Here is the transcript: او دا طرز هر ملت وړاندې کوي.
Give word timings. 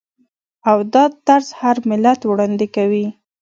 او 0.69 0.77
دا 0.93 1.03
طرز 1.27 1.47
هر 1.61 1.77
ملت 1.89 2.19
وړاندې 2.25 2.67
کوي. 2.75 3.05